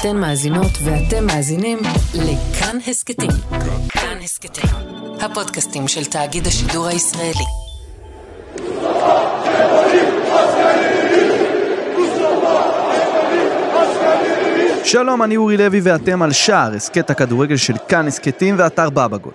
[0.00, 1.78] אתן מאזינות ואתם מאזינים
[2.14, 3.30] לכאן הסכתים.
[3.88, 4.70] כאן הסכתים,
[5.20, 7.44] הפודקאסטים של תאגיד השידור הישראלי.
[14.84, 19.32] שלום, אני אורי לוי ואתם על שער, הסכת הכדורגל של כאן הסכתים ואתר בבגול.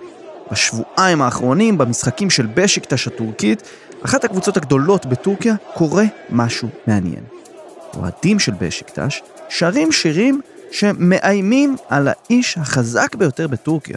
[0.52, 3.62] בשבועיים האחרונים, במשחקים של בשיקטש הטורקית,
[4.04, 7.24] אחת הקבוצות הגדולות בטורקיה, קורה משהו מעניין.
[7.96, 10.40] אוהדים של בשיקטש שרים שירים
[10.72, 13.96] שמאיימים על האיש החזק ביותר בטורקיה,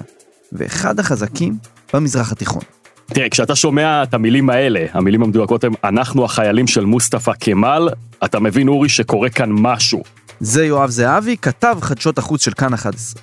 [0.51, 1.57] ואחד החזקים
[1.93, 2.61] במזרח התיכון.
[3.05, 7.89] תראה, כשאתה שומע את המילים האלה, המילים המדויקות הן אנחנו החיילים של מוסטפא כמאל,
[8.25, 10.03] אתה מבין אורי שקורה כאן משהו.
[10.39, 13.21] זה יואב זהבי, כתב חדשות החוץ של כאן 11.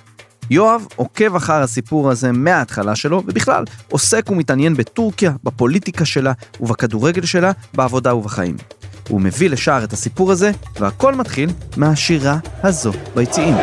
[0.49, 7.51] יואב עוקב אחר הסיפור הזה מההתחלה שלו, ובכלל עוסק ומתעניין בטורקיה, בפוליטיקה שלה ובכדורגל שלה,
[7.73, 8.55] בעבודה ובחיים.
[9.09, 13.55] הוא מביא לשער את הסיפור הזה, והכל מתחיל מהשירה הזו ביציעים.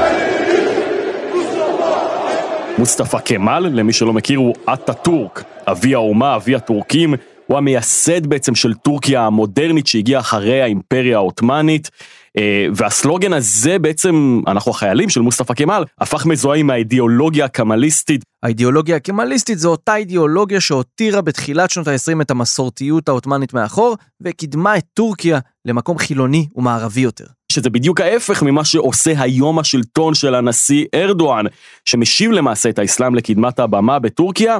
[2.78, 7.14] מוסטפא כמאל, למי שלא מכיר, הוא אטאטורק, אבי האומה, אבי הטורקים,
[7.50, 11.90] הוא המייסד בעצם של טורקיה המודרנית שהגיעה אחרי האימפריה העות'מאנית.
[12.38, 18.20] אה, והסלוגן הזה בעצם, אנחנו החיילים של מוסטפא כמאל, הפך מזוהה עם האידיאולוגיה הקמליסטית.
[18.42, 24.84] האידיאולוגיה הקמליסטית זו אותה אידיאולוגיה שהותירה בתחילת שנות ה-20 את המסורתיות העות'מאנית מאחור, וקידמה את
[24.94, 27.24] טורקיה למקום חילוני ומערבי יותר.
[27.52, 31.44] שזה בדיוק ההפך ממה שעושה היום השלטון של הנשיא ארדואן,
[31.84, 34.58] שמשיב למעשה את האסלאם לקדמת הבמה בטורקיה.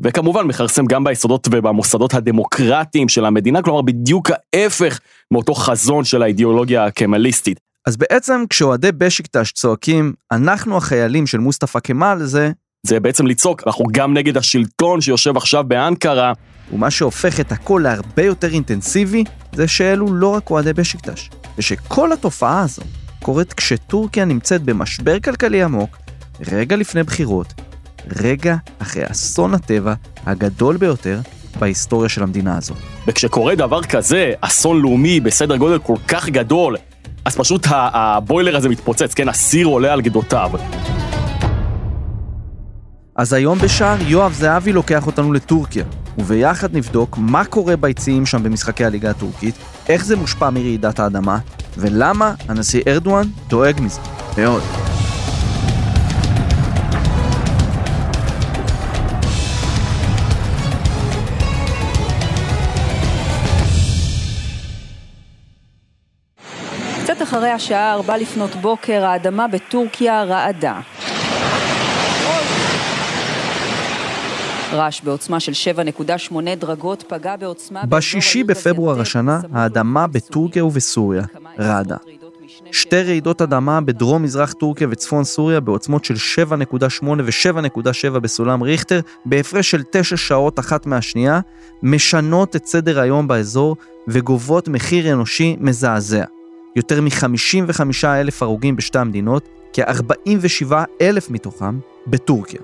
[0.00, 6.84] וכמובן מכרסם גם ביסודות ובמוסדות הדמוקרטיים של המדינה, כלומר בדיוק ההפך מאותו חזון של האידיאולוגיה
[6.84, 7.60] הקמליסטית.
[7.86, 12.50] אז בעצם כשאוהדי בשיקטש צועקים, אנחנו החיילים של מוסטפא כמאל, זה...
[12.86, 16.32] זה בעצם לצעוק, אנחנו גם נגד השלטון שיושב עכשיו באנקרה.
[16.72, 22.60] ומה שהופך את הכל להרבה יותר אינטנסיבי, זה שאלו לא רק אוהדי בשיקטש, ושכל התופעה
[22.60, 22.82] הזו
[23.22, 25.96] קורית כשטורקיה נמצאת במשבר כלכלי עמוק,
[26.52, 27.54] רגע לפני בחירות,
[28.16, 29.94] רגע אחרי אסון הטבע
[30.26, 31.20] הגדול ביותר
[31.58, 32.74] בהיסטוריה של המדינה הזו.
[33.06, 36.76] וכשקורה דבר כזה, אסון לאומי בסדר גודל כל כך גדול,
[37.24, 40.50] אז פשוט הבוילר הזה מתפוצץ, כן, הסיר עולה על גדותיו.
[43.16, 45.84] אז היום בשער יואב זהבי לוקח אותנו לטורקיה,
[46.18, 49.54] וביחד נבדוק מה קורה ביציעים שם במשחקי הליגה הטורקית,
[49.88, 51.38] איך זה מושפע מרעידת האדמה,
[51.78, 54.00] ולמה הנשיא ארדואן דואג מזה.
[54.38, 54.91] מאוד.
[67.32, 70.80] אחרי השעה ארבע לפנות בוקר, האדמה בטורקיה רעדה.
[74.72, 75.52] רעש בעוצמה של
[76.30, 77.86] 7.8 דרגות פגע בעוצמה...
[77.86, 81.22] בשישי בפברואר השנה, האדמה בטורקיה ובסוריה
[81.58, 81.96] רעדה.
[82.72, 86.14] שתי רעידות אדמה בדרום מזרח טורקיה וצפון סוריה בעוצמות של
[86.48, 91.40] 7.8 ו-7.7 בסולם ריכטר, בהפרש של 9 שעות אחת מהשנייה,
[91.82, 93.76] משנות את סדר היום באזור
[94.08, 96.24] וגובות מחיר אנושי מזעזע.
[96.76, 102.60] יותר מ-55 אלף הרוגים בשתי המדינות, כ-47 אלף מתוכם בטורקיה.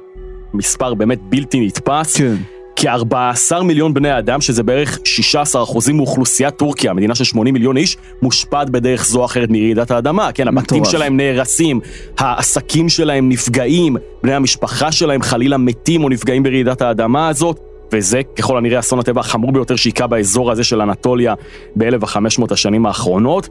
[0.55, 2.17] מספר באמת בלתי נתפס.
[2.17, 2.35] כן.
[2.77, 7.97] כ-14 מיליון בני אדם, שזה בערך 16 אחוזים מאוכלוסיית טורקיה, מדינה של 80 מיליון איש,
[8.23, 10.33] מושפעת בדרך זו או אחרת מרעידת האדמה.
[10.33, 11.81] כן, הבתים שלהם נהרסים,
[12.19, 17.61] העסקים שלהם נפגעים, בני המשפחה שלהם חלילה מתים או נפגעים ברעידת האדמה הזאת.
[17.93, 21.35] וזה ככל הנראה אסון הטבע החמור ביותר שהיכה באזור הזה של אנטוליה
[21.77, 23.49] ב-1500 השנים האחרונות.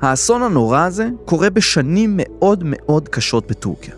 [0.00, 3.94] האסון הנורא הזה קורה בשנים מאוד מאוד קשות בטורקיה.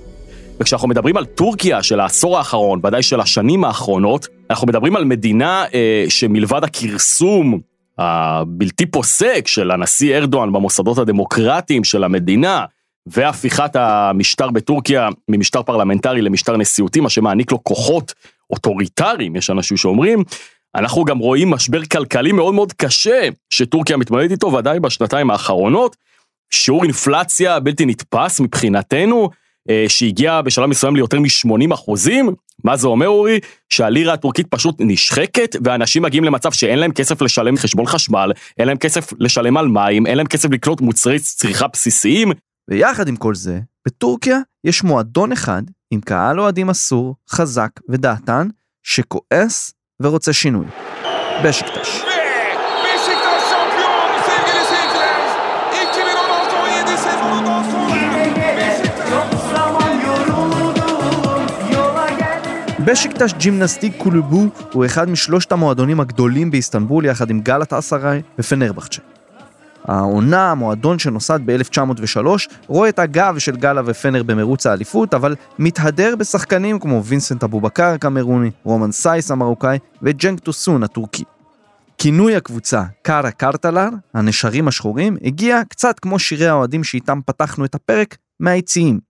[0.60, 5.64] וכשאנחנו מדברים על טורקיה של העשור האחרון, ודאי של השנים האחרונות, אנחנו מדברים על מדינה
[5.74, 7.60] אה, שמלבד הכרסום
[7.98, 12.64] הבלתי פוסק של הנשיא ארדואן במוסדות הדמוקרטיים של המדינה,
[13.06, 18.14] והפיכת המשטר בטורקיה ממשטר פרלמנטרי למשטר נשיאותי, מה שמעניק לו כוחות
[18.50, 20.24] אוטוריטריים, יש אנשים שאומרים,
[20.74, 25.96] אנחנו גם רואים משבר כלכלי מאוד מאוד קשה שטורקיה מתמודדת איתו, ודאי בשנתיים האחרונות.
[26.50, 29.30] שיעור אינפלציה בלתי נתפס מבחינתנו,
[29.70, 32.30] אה, שהגיע בשלב מסוים ליותר מ-80 אחוזים.
[32.64, 33.40] מה זה אומר אורי?
[33.68, 38.76] שהלירה הטורקית פשוט נשחקת ואנשים מגיעים למצב שאין להם כסף לשלם חשבון חשמל, אין להם
[38.76, 42.32] כסף לשלם על מים, אין להם כסף לקנות מוצרי צריכה בסיסיים.
[42.70, 48.48] ויחד עם כל זה, בטורקיה יש מועדון אחד עם קהל אוהדים אסור, חזק ודעתן,
[48.82, 50.66] שכועס ורוצה שינוי.
[51.44, 52.04] בשקטש.
[62.84, 69.19] בשיקטאש ג'ימנסטיק קולובו הוא אחד משלושת המועדונים הגדולים באיסטנבול יחד עם גלאטסראיי ופנרבחצ'ה.
[69.84, 72.26] העונה, המועדון שנוסד ב-1903,
[72.66, 78.50] רואה את הגב של גאלה ופנר במרוץ האליפות, אבל מתהדר בשחקנים כמו וינסנט אבובקר הקמרוני,
[78.64, 81.24] רומן סייס המרוקאי וג'נק טוסון הטורקי.
[81.98, 88.16] כינוי הקבוצה קארה קרטלר, הנשרים השחורים, הגיע קצת כמו שירי האוהדים שאיתם פתחנו את הפרק,
[88.40, 89.09] מהיציעים.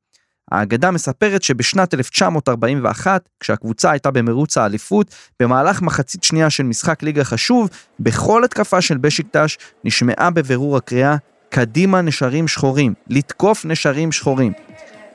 [0.50, 7.69] האגדה מספרת שבשנת 1941, כשהקבוצה הייתה במרוץ האליפות, במהלך מחצית שנייה של משחק ליגה חשוב,
[8.00, 11.17] בכל התקפה של בשיקטש נשמעה בבירור הקריאה
[11.49, 14.52] קדימה נשרים שחורים, לתקוף נשרים שחורים.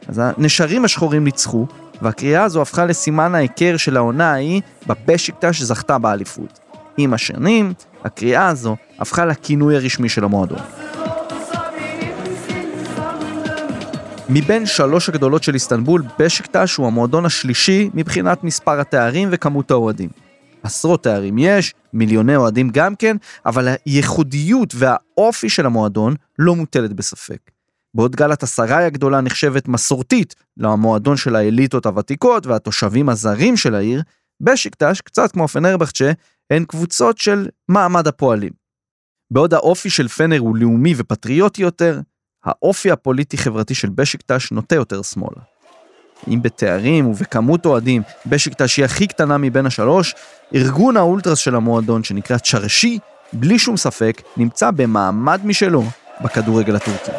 [0.07, 1.67] אז הנשרים השחורים ניצחו,
[2.01, 6.59] והקריאה הזו הפכה לסימן ההיכר של העונה ההיא בבשיקטש שזכתה באליפות.
[6.97, 7.73] עם השנים,
[8.03, 10.84] הקריאה הזו הפכה לכינוי הרשמי של המועדון.
[14.29, 20.09] מבין שלוש הגדולות של איסטנבול, בשקטש הוא המועדון השלישי מבחינת מספר התארים וכמות האוהדים.
[20.63, 27.51] עשרות תארים יש, מיליוני אוהדים גם כן, אבל הייחודיות והאופי של המועדון לא מוטלת בספק.
[27.93, 34.01] בעוד גלת אסריי הגדולה נחשבת מסורתית למועדון של האליטות הוותיקות והתושבים הזרים של העיר,
[34.41, 36.11] בשקטש, קצת כמו פנרבחצ'ה,
[36.49, 38.51] הן קבוצות של מעמד הפועלים.
[39.31, 41.99] בעוד האופי של פנר הוא לאומי ופטריוטי יותר,
[42.45, 45.41] האופי הפוליטי-חברתי של בשיקטש נוטה יותר שמאלה.
[46.27, 50.15] אם בתארים ובכמות אוהדים בשיקטש היא הכי קטנה מבין השלוש,
[50.55, 52.99] ארגון האולטרס של המועדון שנקרא צ'רשי,
[53.33, 55.83] בלי שום ספק, נמצא במעמד משלו
[56.21, 57.11] בכדורגל הטורקי.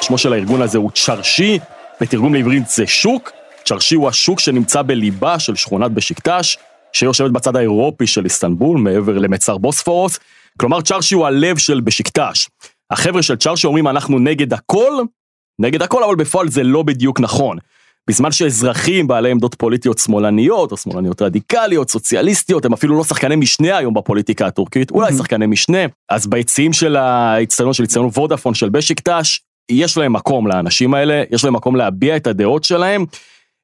[0.00, 1.58] שמו של הארגון הזה הוא צ'רשי,
[2.00, 3.30] בתרגום לעברית זה שוק.
[3.64, 6.56] צ'רשי הוא השוק שנמצא בליבה של שכונת בשיקטש,
[6.92, 10.18] שיושבת בצד האירופי של איסטנבול, מעבר למצר בוספורוס.
[10.58, 12.48] כלומר, צ'רשי הוא הלב של בשיקטש.
[12.90, 14.92] החבר'ה של צ'רשי אומרים אנחנו נגד הכל,
[15.58, 17.58] נגד הכל, אבל בפועל זה לא בדיוק נכון.
[18.08, 23.76] בזמן שאזרחים בעלי עמדות פוליטיות שמאלניות, או שמאלניות רדיקליות, סוציאליסטיות, הם אפילו לא שחקני משנה
[23.76, 29.40] היום בפוליטיקה הטורקית, אולי שחקני משנה, אז ביציעים של האצטדיון של אצטדיון וודאפון של בשיקטש,
[29.70, 33.04] יש להם מקום לאנשים האלה, יש להם מקום להביע את הדעות שלהם.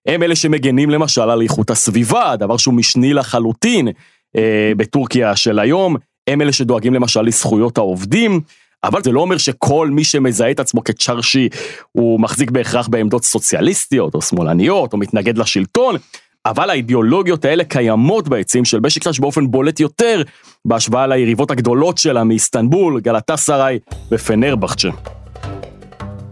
[0.06, 3.88] הם אלה שמגנים למשל על איכות הסביבה, דבר שהוא משני לחלוטין
[4.36, 5.96] אה, בטורקיה של היום.
[6.26, 8.40] הם אלה שדואגים למשל לזכויות העובדים,
[8.84, 11.48] אבל זה לא אומר שכל מי שמזהה את עצמו כצ'רשי
[11.92, 15.96] הוא מחזיק בהכרח בעמדות סוציאליסטיות או שמאלניות או מתנגד לשלטון,
[16.46, 20.22] אבל האידיאולוגיות האלה קיימות ביציעים של בשיקטש באופן בולט יותר
[20.64, 23.78] בהשוואה ליריבות הגדולות שלה מאיסטנבול, גלטה סראי
[24.12, 24.90] ופנרבחצ'ה.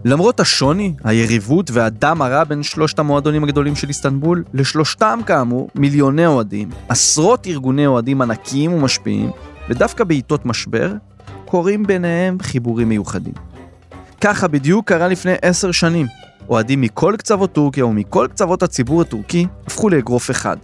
[0.05, 6.69] למרות השוני, היריבות והדם הרע בין שלושת המועדונים הגדולים של איסטנבול, לשלושתם כאמור מיליוני אוהדים,
[6.89, 9.31] עשרות ארגוני אוהדים ענקיים ומשפיעים,
[9.69, 10.93] ודווקא בעיתות משבר,
[11.45, 13.33] קורים ביניהם חיבורים מיוחדים.
[14.21, 16.07] ככה בדיוק קרה לפני עשר שנים.
[16.49, 20.57] אוהדים מכל קצוות טורקיה ומכל קצוות הציבור הטורקי הפכו לאגרוף אחד.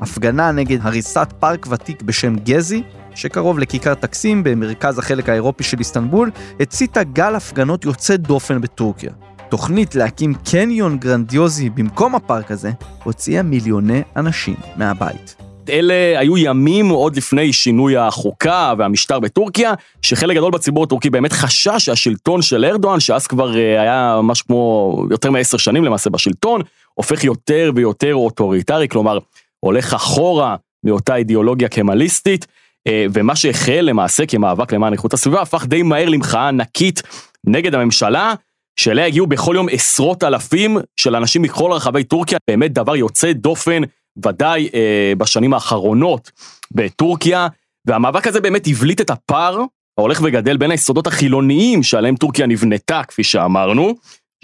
[0.00, 2.82] הפגנה נגד הריסת פארק ותיק בשם גזי
[3.18, 6.30] שקרוב לכיכר טקסים במרכז החלק האירופי של איסטנבול,
[6.60, 9.12] הציתה גל הפגנות יוצא דופן בטורקיה.
[9.48, 12.70] תוכנית להקים קניון גרנדיוזי במקום הפארק הזה,
[13.04, 15.36] הוציאה מיליוני אנשים מהבית.
[15.68, 19.72] אלה היו ימים עוד לפני שינוי החוקה והמשטר בטורקיה,
[20.02, 25.04] שחלק גדול בציבור הטורקי באמת חשש שהשלטון של ארדואן, שאז כבר אה, היה משהו כמו
[25.10, 26.62] יותר מעשר שנים למעשה בשלטון,
[26.94, 29.18] הופך יותר ויותר אוטוריטרי, כלומר,
[29.60, 32.46] הולך אחורה מאותה אידיאולוגיה קמליסטית.
[32.88, 37.02] אה, ומה שהחל למעשה כמאבק למען איכות הסביבה הפך די מהר למחאה ענקית
[37.46, 38.34] נגד הממשלה,
[38.80, 43.82] שאליה הגיעו בכל יום עשרות אלפים של אנשים מכל רחבי טורקיה, באמת דבר יוצא דופן,
[44.26, 46.30] ודאי אה, בשנים האחרונות
[46.70, 47.48] בטורקיה,
[47.86, 49.62] והמאבק הזה באמת הבליט את הפער
[49.98, 53.94] ההולך וגדל בין היסודות החילוניים שעליהם טורקיה נבנתה, כפי שאמרנו,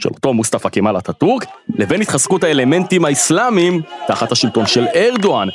[0.01, 5.49] של אותו מוסטפא כמאל אטאטורק, לבין התחזקות האלמנטים האסלאמיים תחת השלטון של ארדואן.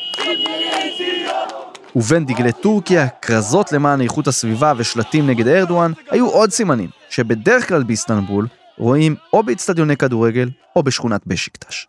[1.95, 7.83] ובין דגלי טורקיה, כרזות למען איכות הסביבה ושלטים נגד ארדואן, היו עוד סימנים, שבדרך כלל
[7.83, 11.87] באיסטנבול רואים או באצטדיוני כדורגל או בשכונת בשיקטש.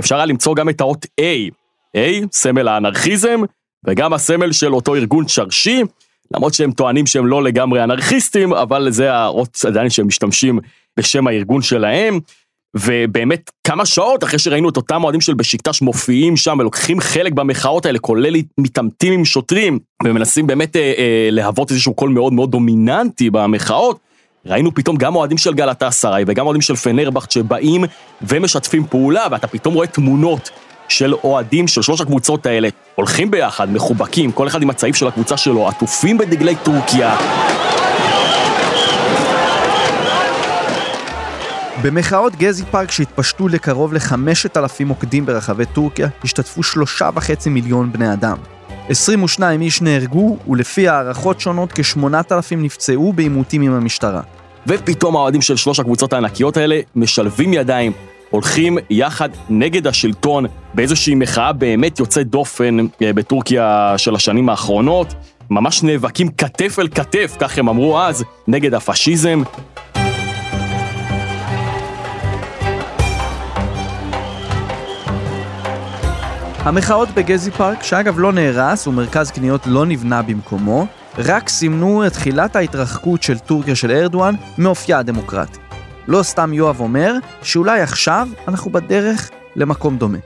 [0.00, 1.50] אפשר היה למצוא גם את האות A,
[1.96, 3.40] A, סמל האנרכיזם,
[3.86, 5.82] וגם הסמל של אותו ארגון צ'רשי,
[6.34, 10.58] למרות שהם טוענים שהם לא לגמרי אנרכיסטים, אבל זה האות עדיין שהם משתמשים
[10.96, 12.20] בשם הארגון שלהם.
[12.74, 17.86] ובאמת כמה שעות אחרי שראינו את אותם אוהדים של בשקטש מופיעים שם ולוקחים חלק במחאות
[17.86, 23.30] האלה, כולל מתעמתים עם שוטרים, ומנסים באמת אה, אה, להוות איזשהו קול מאוד מאוד דומיננטי
[23.30, 23.98] במחאות,
[24.46, 27.84] ראינו פתאום גם אוהדים של גלתה סראי וגם אוהדים של פנרבכט שבאים
[28.22, 30.50] ומשתפים פעולה, ואתה פתאום רואה תמונות
[30.88, 35.36] של אוהדים של שלוש הקבוצות האלה, הולכים ביחד, מחובקים, כל אחד עם הצעיף של הקבוצה
[35.36, 37.16] שלו, עטופים בדגלי טורקיה.
[41.84, 48.36] במחאות גזי פארק שהתפשטו לקרוב ל-5,000 מוקדים ברחבי טורקיה, השתתפו שלושה וחצי מיליון בני אדם.
[48.88, 54.20] 22 איש נהרגו, ולפי הערכות שונות כ-8,000 נפצעו בעימותים עם המשטרה.
[54.66, 57.92] ופתאום האוהדים של שלוש הקבוצות הענקיות האלה משלבים ידיים,
[58.30, 65.14] הולכים יחד נגד השלטון באיזושהי מחאה באמת יוצאת דופן אה, בטורקיה של השנים האחרונות.
[65.50, 69.42] ממש נאבקים כתף אל כתף, כך הם אמרו אז, נגד הפשיזם.
[76.64, 80.86] המחאות בגזי פארק, שאגב לא נהרס ומרכז קניות לא נבנה במקומו,
[81.18, 85.58] רק סימנו את תחילת ההתרחקות של טורקיה של ארדואן מאופייה הדמוקרטי.
[86.08, 90.18] לא סתם יואב אומר שאולי עכשיו אנחנו בדרך למקום דומה.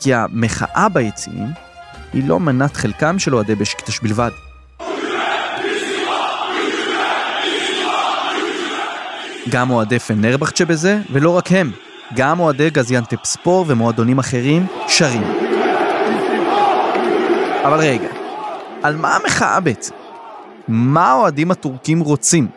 [0.00, 1.48] כי המחאה ביציעים
[2.12, 4.30] היא לא מנת חלקם של אוהדי בשקטש בלבד.
[9.48, 11.70] גם אוהדי פנרבכצ'ה בזה, ולא רק הם,
[12.16, 15.43] גם אוהדי גזיאנטפ ספור ומועדונים אחרים שרים.
[17.64, 18.08] אבל רגע,
[18.82, 19.94] על מה המחאה בעצם?
[20.68, 22.48] מה האוהדים הטורקים רוצים?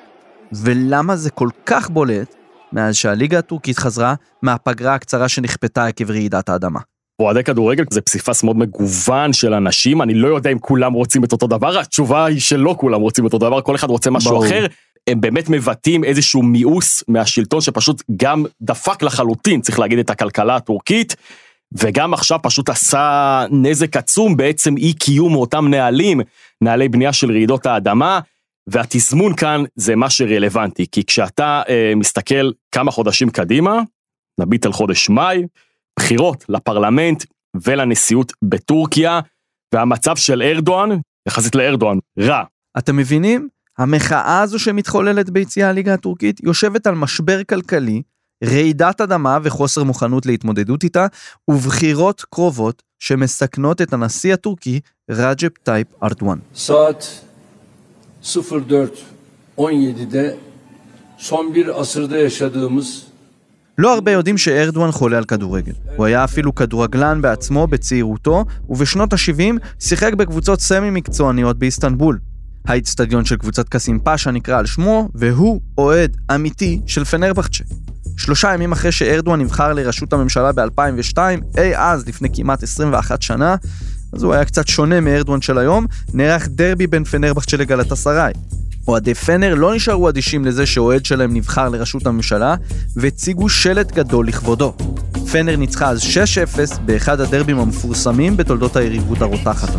[0.51, 2.35] ולמה זה כל כך בולט
[2.73, 6.79] מאז שהליגה הטורקית חזרה מהפגרה הקצרה שנכפתה עקב רעידת האדמה?
[7.19, 11.31] אוהדי כדורגל זה פסיפס מאוד מגוון של אנשים, אני לא יודע אם כולם רוצים את
[11.31, 14.45] אותו דבר, התשובה היא שלא כולם רוצים את אותו דבר, כל אחד רוצה משהו ברור.
[14.45, 14.65] אחר.
[15.07, 21.15] הם באמת מבטאים איזשהו מיאוס מהשלטון שפשוט גם דפק לחלוטין, צריך להגיד, את הכלכלה הטורקית.
[21.73, 26.21] וגם עכשיו פשוט עשה נזק עצום בעצם אי קיום מאותם נהלים,
[26.61, 28.19] נהלי בנייה של רעידות האדמה,
[28.67, 33.81] והתזמון כאן זה מה שרלוונטי, כי כשאתה אה, מסתכל כמה חודשים קדימה,
[34.39, 35.43] נביט על חודש מאי,
[35.99, 37.23] בחירות לפרלמנט
[37.55, 39.19] ולנשיאות בטורקיה,
[39.73, 40.89] והמצב של ארדואן,
[41.27, 42.43] יחסית לארדואן, רע.
[42.77, 43.47] אתם מבינים?
[43.77, 48.01] המחאה הזו שמתחוללת ביציעי הליגה הטורקית יושבת על משבר כלכלי
[48.43, 51.07] רעידת אדמה וחוסר מוכנות להתמודדות איתה,
[51.47, 54.79] ובחירות קרובות שמסכנות את הנשיא הטורקי
[55.11, 56.37] רג'פ טייפ ארדואן.
[56.55, 57.03] Saat
[58.23, 60.35] 04.17'de
[61.17, 63.07] son bir asırda yaşadığımız
[63.77, 65.71] לא הרבה יודעים שארדואן חולה על כדורגל.
[65.95, 72.19] הוא היה אפילו כדורגלן בעצמו בצעירותו, ובשנות ה-70 שיחק בקבוצות סמי מקצועניות באיסטנבול.
[72.67, 77.63] האיצטדיון של קבוצת קאסים פאשה נקרא על שמו, והוא אוהד אמיתי של פנרבחצ'ה.
[78.17, 81.17] שלושה ימים אחרי שארדואן נבחר לראשות הממשלה ב-2002,
[81.57, 83.55] אי אז, לפני כמעט 21 שנה,
[84.13, 88.33] אז הוא היה קצת שונה מארדואן של היום, נערך דרבי בין פנרבחצ'ה לגלת אסריי.
[88.87, 92.55] אוהדי פנר לא נשארו אדישים לזה שאוהד שלהם נבחר לראשות הממשלה,
[92.95, 94.73] והציגו שלט גדול לכבודו.
[95.31, 99.69] פנר ניצחה אז 6-0 באחד הדרבים המפורסמים בתולדות היריבות הרותחת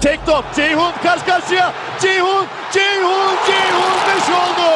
[0.00, 0.44] tek top.
[0.56, 1.72] Ceyhun karşı karşıya.
[2.02, 4.70] Ceyhun, Ceyhun, Ceyhun 5 oldu.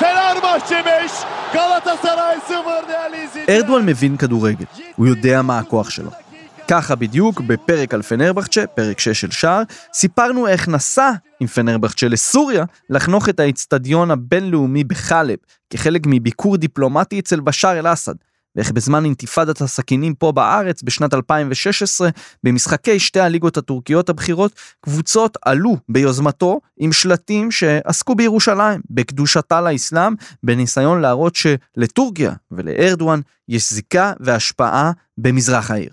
[0.00, 1.10] Fenerbahçe 5,
[1.54, 3.48] Galatasaray 0 değerli izleyiciler.
[3.48, 4.64] ארדואן מבין כדורגל,
[4.96, 6.10] הוא יודע מה הכוח שלו.
[6.68, 12.64] ככה בדיוק, בפרק על פנרבחצ'ה, פרק 6 של שער, סיפרנו איך נסע עם פנרבחצ'ה לסוריה
[12.90, 15.36] לחנוך את האיצטדיון הבינלאומי בחלב,
[15.70, 18.14] כחלק מביקור דיפלומטי אצל בשאר אל-אסד,
[18.56, 22.08] ואיך בזמן אינתיפאדת הסכינים פה בארץ בשנת 2016,
[22.44, 31.00] במשחקי שתי הליגות הטורקיות הבכירות, קבוצות עלו ביוזמתו עם שלטים שעסקו בירושלים, בקדושתה לאסלאם, בניסיון
[31.00, 35.90] להראות שלטורקיה ולארדואן יש זיקה והשפעה במזרח העיר.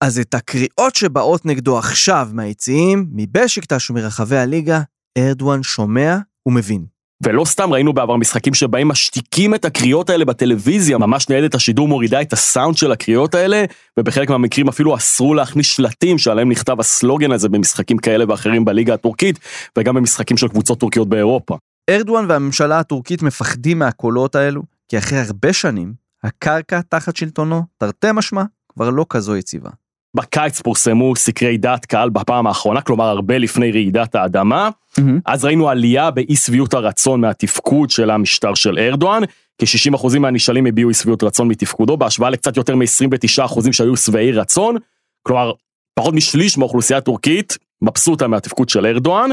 [0.00, 4.80] אז את הקריאות שבאות נגדו עכשיו מהיציעים, מבשיקטש ומרחבי הליגה,
[5.18, 6.93] ארדואן שומע ומבין.
[7.24, 12.22] ולא סתם ראינו בעבר משחקים שבהם משתיקים את הקריאות האלה בטלוויזיה, ממש ניידת השידור מורידה
[12.22, 13.64] את הסאונד של הקריאות האלה,
[13.98, 19.38] ובחלק מהמקרים אפילו אסרו להכניס שלטים שעליהם נכתב הסלוגן הזה במשחקים כאלה ואחרים בליגה הטורקית,
[19.78, 21.56] וגם במשחקים של קבוצות טורקיות באירופה.
[21.90, 25.92] ארדואן והממשלה הטורקית מפחדים מהקולות האלו, כי אחרי הרבה שנים,
[26.24, 29.70] הקרקע תחת שלטונו, תרתי משמע, כבר לא כזו יציבה.
[30.14, 34.68] בקיץ פורסמו סקרי דעת קהל בפעם האחרונה, כלומר הרבה לפני רעידת האדמה.
[34.68, 35.02] Mm-hmm.
[35.26, 39.22] אז ראינו עלייה באי שביעות הרצון מהתפקוד של המשטר של ארדואן.
[39.58, 44.76] כ-60% מהנשאלים הביעו אי שביעות רצון מתפקודו, בהשוואה לקצת יותר מ-29% שהיו שבעי רצון.
[45.22, 45.52] כלומר,
[45.94, 49.30] פחות משליש מהאוכלוסייה הטורקית מבסוטה מהתפקוד של ארדואן,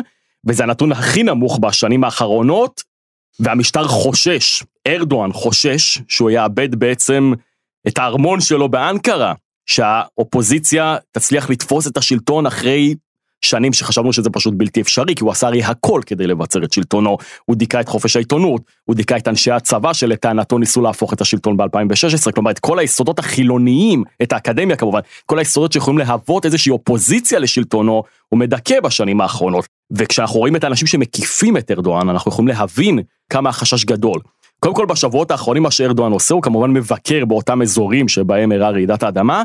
[0.47, 2.83] וזה הנתון הכי נמוך בשנים האחרונות,
[3.39, 7.33] והמשטר חושש, ארדואן חושש שהוא יאבד בעצם
[7.87, 9.33] את הארמון שלו באנקרה,
[9.65, 12.95] שהאופוזיציה תצליח לתפוס את השלטון אחרי
[13.41, 17.17] שנים שחשבנו שזה פשוט בלתי אפשרי, כי הוא עשה הרי הכל כדי לבצר את שלטונו.
[17.45, 21.57] הוא דיכא את חופש העיתונות, הוא דיכא את אנשי הצבא שלטענתו ניסו להפוך את השלטון
[21.57, 27.39] ב-2016, כלומר את כל היסודות החילוניים, את האקדמיה כמובן, כל היסודות שיכולים להוות איזושהי אופוזיציה
[27.39, 29.65] לשלטונו, הוא מדכא בשנים האחרונות.
[29.91, 32.99] וכשאנחנו רואים את האנשים שמקיפים את ארדואן, אנחנו יכולים להבין
[33.29, 34.19] כמה החשש גדול.
[34.63, 39.03] קודם כל בשבועות האחרונים מה שארדואן עושה הוא כמובן מבקר באותם אזורים שבהם אירעה רעידת
[39.03, 39.43] האדמה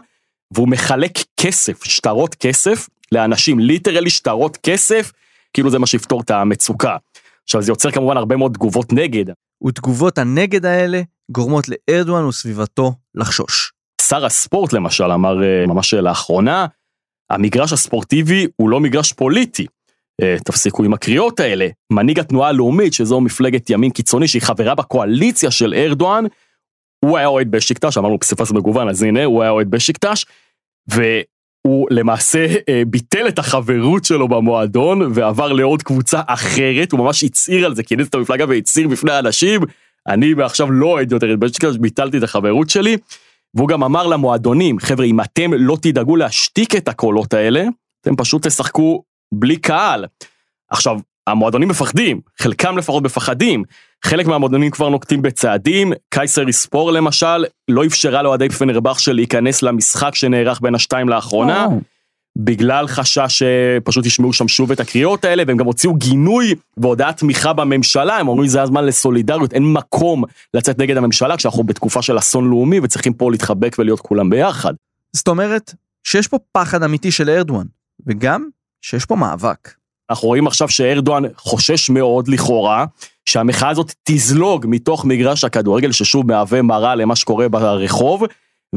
[0.55, 5.13] והוא מחלק כסף, שטרות כסף לאנשים, ליטרלי שטרות כסף,
[5.53, 6.97] כאילו זה מה שיפתור את המצוקה.
[7.45, 9.25] עכשיו זה יוצר כמובן הרבה מאוד תגובות נגד.
[9.67, 13.73] ותגובות הנגד האלה גורמות לארדואן וסביבתו לחשוש.
[14.03, 16.67] שר הספורט למשל אמר אה, ממש לאחרונה,
[17.31, 19.67] המגרש הספורטיבי הוא לא מגרש פוליטי.
[20.23, 21.69] אה, תפסיקו עם הקריאות האלה.
[21.93, 26.25] מנהיג התנועה הלאומית, שזו מפלגת ימין קיצוני שהיא חברה בקואליציה של ארדואן,
[27.05, 30.25] הוא היה אוהד בשיקטש, אמרנו פסיפס מגוון, אז הנה, הוא היה אוהד בשיקטש,
[30.89, 37.67] והוא למעשה אה, ביטל את החברות שלו במועדון, ועבר לעוד קבוצה אחרת, הוא ממש הצהיר
[37.67, 39.61] על זה, כינס את המפלגה והצהיר בפני האנשים,
[40.09, 42.97] אני מעכשיו לא אוהד יותר את בשיקטש, ביטלתי את החברות שלי.
[43.55, 47.65] והוא גם אמר למועדונים, חבר'ה, אם אתם לא תדאגו להשתיק את הקולות האלה,
[48.01, 49.03] אתם פשוט תשחקו
[49.33, 50.05] בלי קהל.
[50.71, 53.65] עכשיו, המועדונים מפחדים, חלקם לפחות מפחדים,
[54.05, 60.61] חלק מהמועדונים כבר נוקטים בצעדים, קייסר יספור למשל, לא אפשרה לאוהדי פנרבכצ'ה להיכנס למשחק שנערך
[60.61, 61.67] בין השתיים לאחרונה,
[62.39, 67.53] בגלל חשש שפשוט ישמעו שם שוב את הקריאות האלה, והם גם הוציאו גינוי והודעת תמיכה
[67.53, 72.51] בממשלה, הם אומרים זה הזמן לסולידריות, אין מקום לצאת נגד הממשלה כשאנחנו בתקופה של אסון
[72.51, 74.75] לאומי וצריכים פה להתחבק ולהיות כולם ביחד.
[75.13, 77.67] זאת אומרת שיש פה פחד אמיתי של ארדואן,
[78.07, 78.49] וגם
[78.83, 79.75] שיש פה מאבק.
[80.11, 82.85] אנחנו רואים עכשיו שארדואן חושש מאוד לכאורה,
[83.25, 88.23] שהמחאה הזאת תזלוג מתוך מגרש הכדורגל ששוב מהווה מראה למה שקורה ברחוב,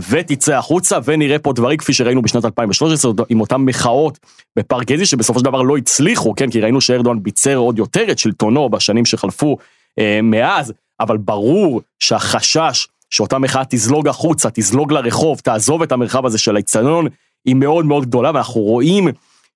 [0.10, 4.20] ותצא החוצה ונראה פה דברים כפי שראינו בשנת 2013 עם אותן מחאות
[4.56, 8.20] בפארק גזי שבסופו של דבר לא הצליחו, כן, כי ראינו שארדואן ביצר עוד יותר את
[8.20, 9.58] שלטונו בשנים שחלפו
[10.00, 16.38] אה, מאז, אבל ברור שהחשש שאותה מחאה תזלוג החוצה, תזלוג לרחוב, תעזוב את המרחב הזה
[16.38, 17.08] של האיצטדיון,
[17.46, 19.08] היא מאוד מאוד גדולה ואנחנו רואים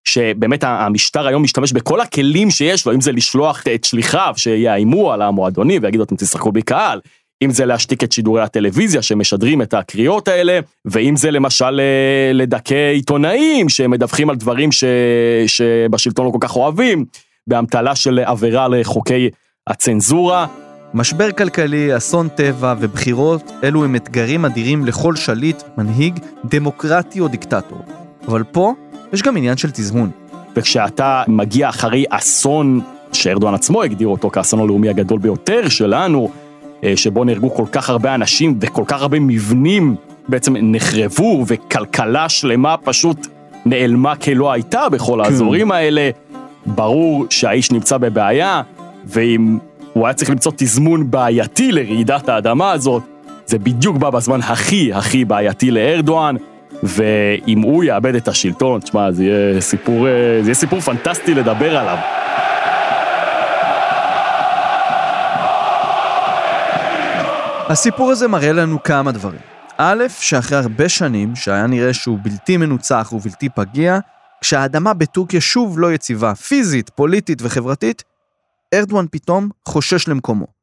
[0.06, 5.22] שבאמת המשטר היום משתמש בכל הכלים שיש לו, אם זה לשלוח את שליחיו שיאיימו על
[5.22, 7.00] המועדונים ויגידו אתם תשחקו בקהל,
[7.44, 12.92] אם זה להשתיק את שידורי הטלוויזיה שמשדרים את הקריאות האלה, ואם זה למשל אה, לדכא
[12.94, 14.84] עיתונאים שמדווחים על דברים ש...
[15.48, 17.06] שבשלטון לא כל כך אוהבים,
[17.48, 19.30] באמתלה של עבירה לחוקי
[19.68, 20.48] הצנזורה.
[20.94, 27.82] משבר כלכלי, אסון טבע ובחירות, אלו הם אתגרים אדירים לכל שליט, מנהיג, דמוקרטי או דיקטטור.
[28.28, 28.74] אבל פה
[29.14, 30.10] יש גם עניין של תזמון.
[30.56, 36.30] וכשאתה מגיע אחרי אסון שארדואן עצמו הגדיר אותו כאסון הלאומי הגדול ביותר שלנו,
[36.84, 39.96] אה, שבו נהרגו כל כך הרבה אנשים וכל כך הרבה מבנים
[40.28, 43.28] בעצם נחרבו וכלכלה שלמה פשוט
[43.66, 45.26] נעלמה כלא הייתה בכל כן.
[45.26, 46.10] האזורים האלה,
[46.66, 48.62] ברור שהאיש נמצא בבעיה,
[49.06, 49.58] ואם
[49.94, 53.04] הוא היה צריך למצוא תזמון בעייתי לרעידת האדמה הזאת,
[53.46, 56.36] זה בדיוק בא בזמן הכי הכי בעייתי לארדואן,
[56.84, 61.78] ואם הוא יאבד את השלטון, תשמע, זה יהיה סיפור, אה, זה יהיה סיפור פנטסטי לדבר
[61.78, 61.98] עליו.
[67.70, 69.40] הסיפור הזה מראה לנו כמה דברים.
[69.78, 74.00] א', שאחרי הרבה שנים, שהיה נראה שהוא בלתי מנוצח ובלתי פגיע,
[74.42, 78.04] כשהאדמה בטורקיה שוב לא יציבה, פיזית, פוליטית וחברתית,
[78.74, 80.63] ארדואן פתאום חושש למקומו.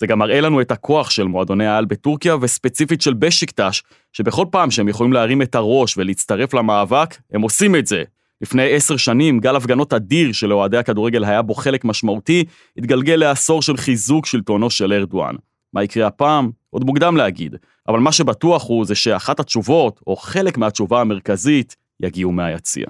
[0.00, 3.82] זה גם מראה לנו את הכוח של מועדוני העל בטורקיה, וספציפית של בשיקטש,
[4.12, 8.02] שבכל פעם שהם יכולים להרים את הראש ולהצטרף למאבק, הם עושים את זה.
[8.40, 12.44] לפני עשר שנים, גל הפגנות אדיר שלאוהדי הכדורגל היה בו חלק משמעותי,
[12.78, 15.34] התגלגל לעשור של חיזוק שלטונו של ארדואן.
[15.72, 16.50] מה יקרה הפעם?
[16.70, 17.56] עוד מוקדם להגיד.
[17.88, 22.86] אבל מה שבטוח הוא זה שאחת התשובות, או חלק מהתשובה המרכזית, יגיעו מהיציע.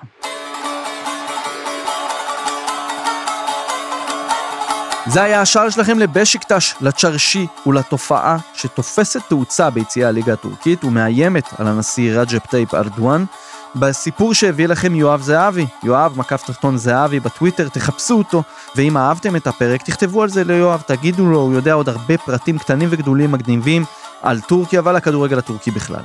[5.09, 12.21] זה היה השער שלכם לבשיקטש, לצ'רשי ולתופעה שתופסת תאוצה ביציעי הליגה הטורקית ומאיימת על הנשיא
[12.21, 13.25] רג'פ טייפ ארדואן.
[13.75, 18.43] בסיפור שהביא לכם יואב זהבי, יואב מקף תחתון זהבי בטוויטר, תחפשו אותו,
[18.77, 22.59] ואם אהבתם את הפרק תכתבו על זה ליואב, תגידו לו, הוא יודע עוד הרבה פרטים
[22.59, 23.85] קטנים וגדולים מגניבים
[24.23, 26.03] על טורקיה ועל הכדורגל הטורקי בכלל.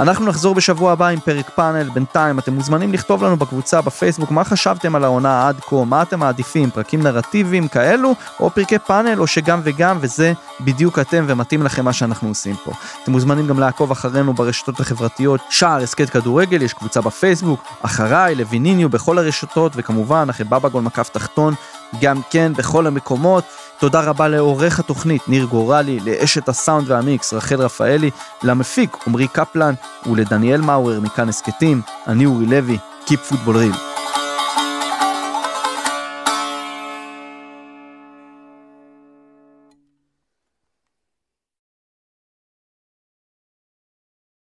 [0.00, 4.44] אנחנו נחזור בשבוע הבא עם פרק פאנל, בינתיים אתם מוזמנים לכתוב לנו בקבוצה בפייסבוק מה
[4.44, 9.26] חשבתם על העונה עד כה, מה אתם מעדיפים, פרקים נרטיביים כאלו, או פרקי פאנל, או
[9.26, 12.72] שגם וגם, וזה בדיוק אתם ומתאים לכם מה שאנחנו עושים פה.
[13.02, 18.88] אתם מוזמנים גם לעקוב אחרינו ברשתות החברתיות, שער הסכת כדורגל, יש קבוצה בפייסבוק, אחריי, לויניניו
[18.88, 21.54] בכל הרשתות, וכמובן אחרי בבגול מקף תחתון,
[22.00, 23.44] גם כן בכל המקומות.
[23.78, 28.10] תודה רבה לעורך התוכנית ניר גורלי, לאשת הסאונד והמיקס רחל רפאלי,
[28.42, 29.74] למפיק עמרי קפלן
[30.06, 33.93] ולדניאל מאורר מכאן הסכתים, אני אורי לוי, Keep Football Real.